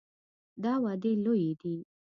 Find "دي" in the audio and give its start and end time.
1.61-1.75